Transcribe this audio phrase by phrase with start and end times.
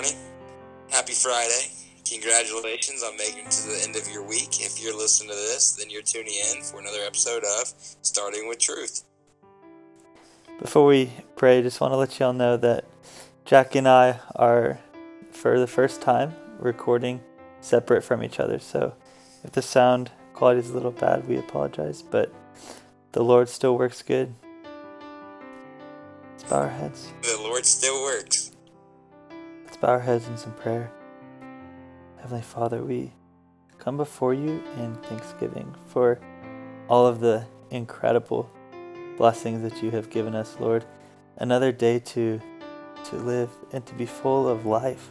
[0.00, 0.18] morning.
[0.90, 1.68] Happy Friday.
[2.08, 4.60] Congratulations on making it to the end of your week.
[4.60, 8.58] If you're listening to this, then you're tuning in for another episode of Starting with
[8.58, 9.04] Truth.
[10.58, 12.86] Before we pray, just want to let y'all know that
[13.44, 14.78] Jack and I are,
[15.32, 17.20] for the first time, recording
[17.60, 18.58] separate from each other.
[18.58, 18.94] So
[19.44, 22.32] if the sound quality is a little bad, we apologize, but
[23.12, 24.34] the Lord still works good.
[26.30, 27.12] Let's bow our heads.
[27.20, 28.49] The Lord still works.
[29.80, 30.92] Bow our heads in some prayer.
[32.20, 33.14] Heavenly Father, we
[33.78, 36.20] come before you in thanksgiving for
[36.86, 38.50] all of the incredible
[39.16, 40.84] blessings that you have given us, Lord.
[41.38, 42.42] Another day to
[43.04, 45.10] to live and to be full of life.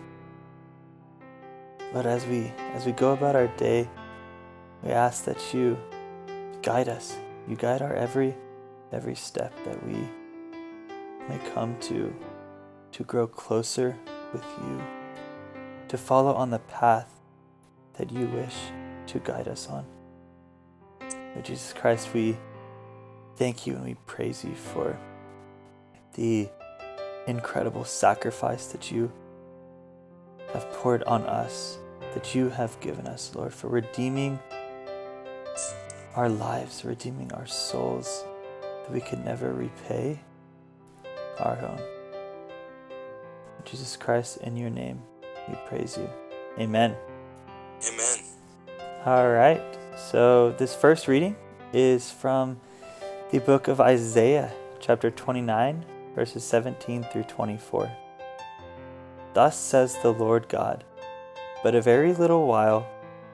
[1.92, 3.90] But as we as we go about our day,
[4.84, 5.80] we ask that you
[6.62, 7.18] guide us.
[7.48, 8.36] You guide our every
[8.92, 9.98] every step that we
[11.28, 12.14] may come to
[12.92, 13.98] to grow closer
[14.34, 14.82] with you,
[15.88, 17.20] to follow on the path
[17.94, 18.56] that you wish
[19.08, 19.86] to guide us on.
[21.34, 22.38] Lord Jesus Christ, we
[23.36, 24.98] thank you and we praise you for
[26.14, 26.50] the
[27.28, 29.12] incredible sacrifice that you
[30.54, 31.78] have poured on us,
[32.14, 34.40] that you have given us, Lord, for redeeming
[36.16, 38.26] our lives, redeeming our souls,
[38.62, 40.20] that we could never repay
[41.40, 41.99] our own.
[43.66, 45.02] Jesus Christ, in your name,
[45.48, 46.10] we praise you.
[46.58, 46.96] Amen.
[47.88, 48.18] Amen.
[49.06, 49.62] All right.
[49.98, 51.36] So, this first reading
[51.74, 52.60] is from
[53.32, 57.92] the book of Isaiah, chapter 29, verses 17 through 24.
[59.34, 60.84] Thus says the Lord God
[61.64, 62.88] But a very little while,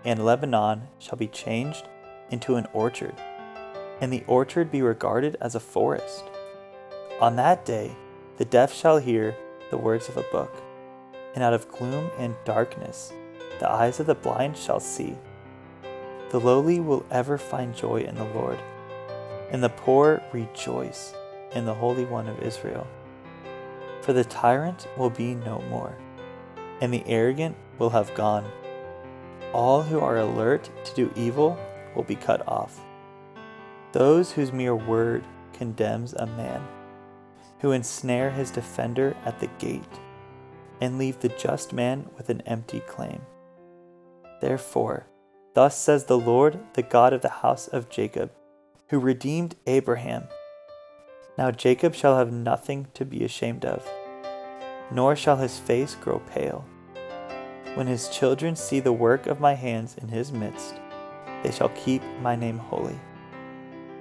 [0.03, 1.88] and Lebanon shall be changed
[2.30, 3.16] into an orchard,
[4.02, 6.26] and the orchard be regarded as a forest.
[7.20, 7.96] On that day,
[8.38, 9.36] the deaf shall hear
[9.70, 10.52] the words of a book,
[11.34, 13.14] and out of gloom and darkness
[13.60, 15.16] the eyes of the blind shall see.
[16.30, 18.59] The lowly will ever find joy in the Lord,
[19.50, 21.14] and the poor rejoice
[21.54, 22.86] in the Holy One of Israel.
[24.02, 25.98] For the tyrant will be no more,
[26.81, 28.46] and the arrogant will have gone.
[29.54, 31.58] All who are alert to do evil
[31.96, 32.81] will be cut off.
[33.94, 35.24] Those whose mere word
[35.54, 36.62] condemns a man
[37.60, 39.84] who ensnare his defender at the gate,
[40.82, 43.22] and leave the just man with an empty claim.
[44.42, 45.08] Therefore,
[45.54, 48.32] thus says the Lord, the God of the house of Jacob,
[48.90, 50.28] who redeemed Abraham.
[51.38, 53.90] Now Jacob shall have nothing to be ashamed of,
[54.92, 56.66] nor shall his face grow pale.
[57.76, 60.76] When his children see the work of my hands in his midst,
[61.44, 63.00] they shall keep my name holy.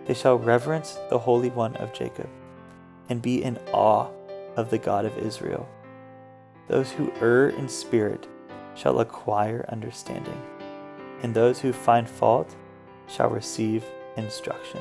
[0.06, 2.28] They shall reverence the Holy One of Jacob
[3.08, 4.08] and be in awe
[4.56, 5.68] of the God of Israel.
[6.68, 8.26] Those who err in spirit
[8.74, 10.40] shall acquire understanding,
[11.22, 12.54] and those who find fault
[13.06, 13.84] shall receive
[14.16, 14.80] instruction.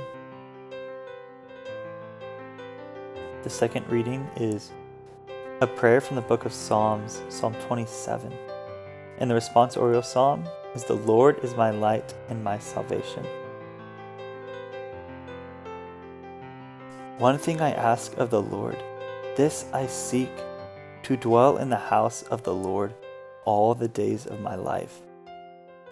[3.43, 4.71] The second reading is
[5.59, 8.33] a prayer from the book of Psalms, Psalm 27.
[9.17, 13.25] And the response responsorial psalm is The Lord is my light and my salvation.
[17.19, 18.75] One thing I ask of the Lord,
[19.35, 20.31] this I seek,
[21.03, 22.95] to dwell in the house of the Lord
[23.45, 24.99] all the days of my life,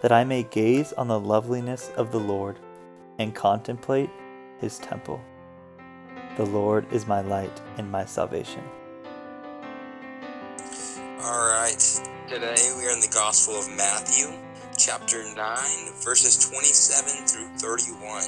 [0.00, 2.58] that I may gaze on the loveliness of the Lord
[3.20, 4.10] and contemplate
[4.60, 5.20] his temple.
[6.36, 8.64] The Lord is my light and my salvation.
[11.22, 11.78] All right.
[12.26, 14.26] Today we are in the Gospel of Matthew,
[14.76, 15.36] chapter 9,
[16.02, 18.24] verses 27 through 31.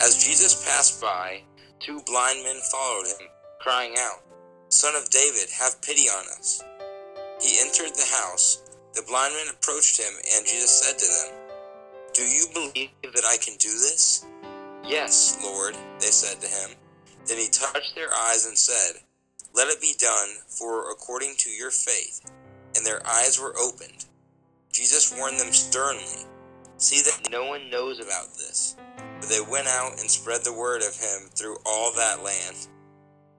[0.00, 1.42] As Jesus passed by,
[1.84, 3.26] two blind men followed him,
[3.60, 4.22] crying out,
[4.68, 6.62] Son of David, have pity on us.
[7.40, 8.62] He entered the house.
[8.94, 11.38] The blind men approached him, and Jesus said to them,
[12.14, 14.26] Do you believe that I can do this?
[14.86, 16.76] Yes, Lord, they said to him.
[17.26, 19.02] Then he touched their eyes and said,
[19.54, 22.30] Let it be done, for according to your faith.
[22.76, 24.04] And their eyes were opened.
[24.72, 26.26] Jesus warned them sternly,
[26.78, 28.76] See that no one knows about this.
[29.28, 32.56] They went out and spread the word of him through all that land.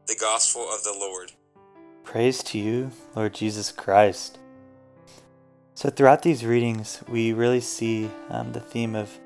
[0.07, 1.31] The Gospel of the Lord.
[2.03, 4.37] Praise to you, Lord Jesus Christ.
[5.75, 9.17] So, throughout these readings, we really see um, the theme of,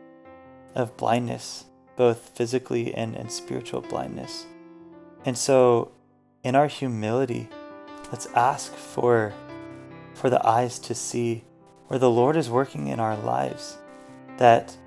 [0.75, 1.65] of blindness,
[1.95, 4.45] both physically and, and spiritual blindness.
[5.25, 5.91] And so,
[6.43, 7.49] in our humility,
[8.11, 9.33] let's ask for,
[10.13, 11.43] for the eyes to see
[11.87, 13.77] where the Lord is working in our lives,
[14.37, 14.77] that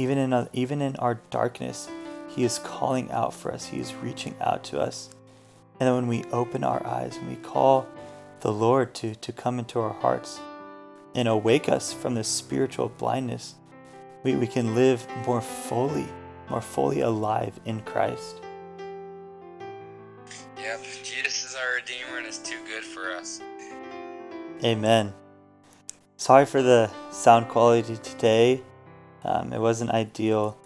[0.00, 1.88] even in, a, even in our darkness,
[2.28, 5.10] He is calling out for us, He is reaching out to us.
[5.78, 7.86] And then when we open our eyes and we call
[8.40, 10.40] the Lord to, to come into our hearts
[11.14, 13.54] and awake us from this spiritual blindness,
[14.22, 16.06] we, we can live more fully,
[16.48, 18.40] more fully alive in Christ.
[20.58, 23.40] Yep, Jesus is our Redeemer and is too good for us.
[24.62, 25.12] Amen.
[26.16, 28.62] Sorry for the sound quality today.
[29.24, 30.56] Um, it wasn't ideal,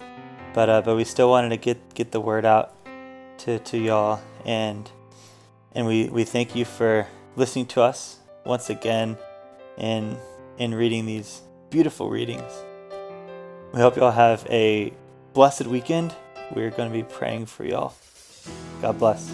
[0.52, 2.74] but uh, but we still wanted to get get the word out
[3.38, 4.90] to, to y'all, and
[5.72, 7.06] and we, we thank you for
[7.36, 9.16] listening to us once again,
[9.76, 10.16] and
[10.58, 12.52] in reading these beautiful readings.
[13.72, 14.92] We hope y'all have a
[15.32, 16.14] blessed weekend.
[16.54, 17.94] We're going to be praying for y'all.
[18.80, 19.32] God bless.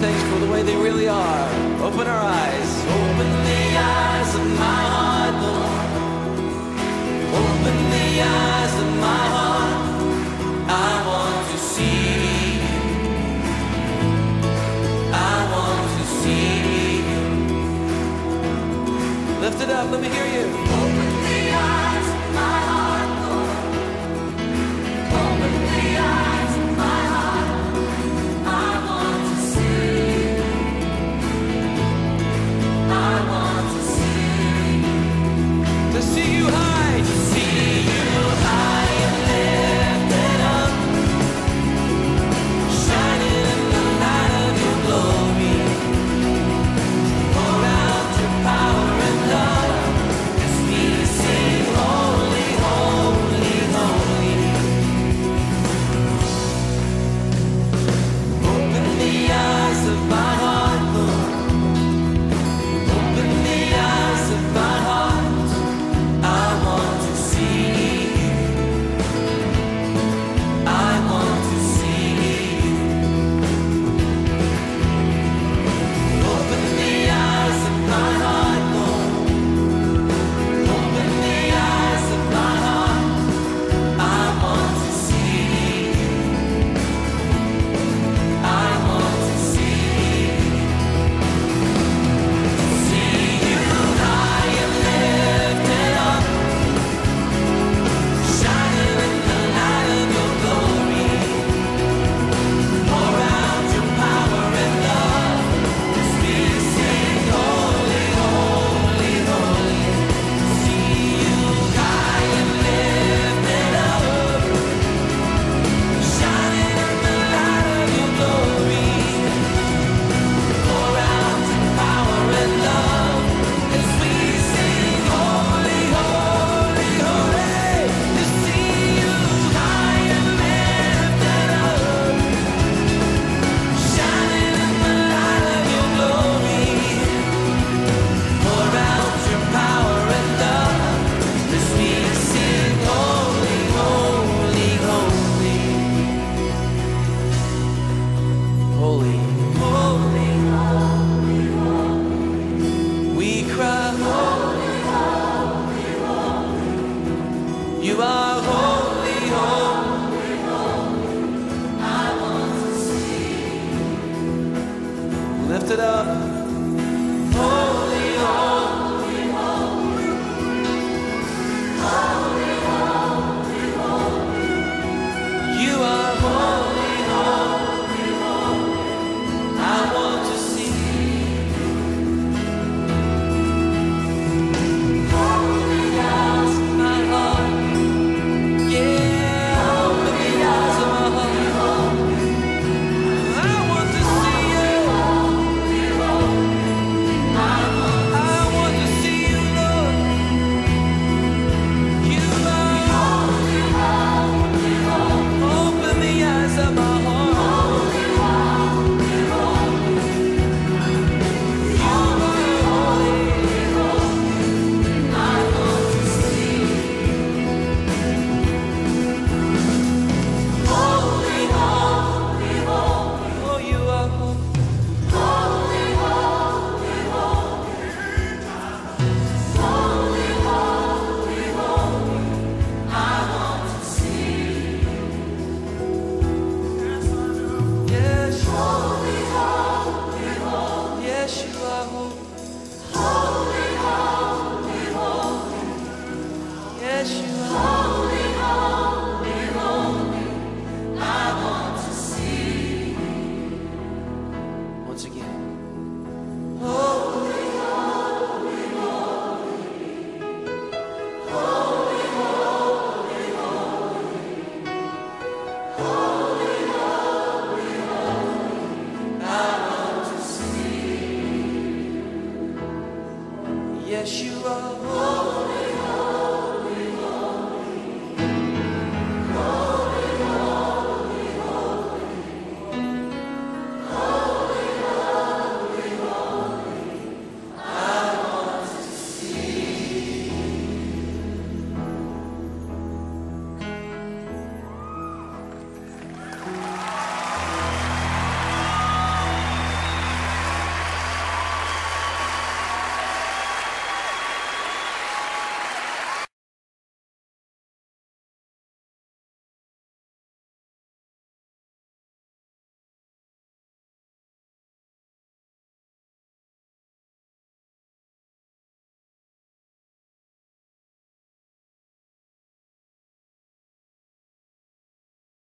[0.00, 1.48] Things for the way they really are.
[1.82, 2.84] Open our eyes.
[2.86, 3.39] Open